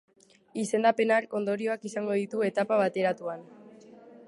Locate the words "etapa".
2.49-2.81